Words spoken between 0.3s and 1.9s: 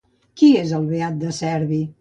Qui és Beat de Cerbi?